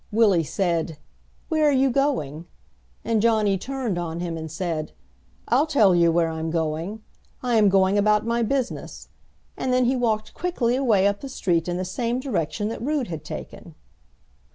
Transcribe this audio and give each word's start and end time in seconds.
Willie 0.11 0.43
said, 0.43 0.97
'Where 1.49 1.65
are 1.65 1.71
you 1.71 1.91
going?' 1.91 2.47
and 3.05 3.21
Johnny 3.21 3.55
turned 3.55 3.99
on 3.99 4.19
him 4.19 4.35
and 4.35 4.51
said, 4.51 4.93
'I'll 5.49 5.67
tell 5.67 5.93
you 5.93 6.11
where 6.11 6.29
I'm 6.29 6.49
going 6.49 7.03
I 7.43 7.55
am 7.57 7.69
going 7.69 7.99
about 7.99 8.25
my 8.25 8.41
business!' 8.41 9.09
and 9.55 9.71
then 9.71 9.85
he 9.85 9.95
walked 9.95 10.33
quickly 10.33 10.75
away 10.75 11.05
up 11.05 11.21
the 11.21 11.29
street 11.29 11.67
in 11.67 11.77
the 11.77 11.85
same 11.85 12.19
direction 12.19 12.67
that 12.69 12.81
Rood 12.81 13.09
had 13.09 13.23
taken. 13.23 13.75